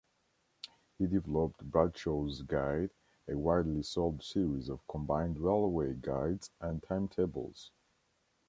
He 0.97 1.05
developed 1.05 1.63
Bradshaw's 1.69 2.41
Guide, 2.41 2.89
a 3.29 3.37
widely 3.37 3.83
sold 3.83 4.23
series 4.23 4.67
of 4.67 4.79
combined 4.87 5.37
railway 5.37 5.93
guides 5.93 6.49
and 6.59 6.81
timetables. 6.81 7.69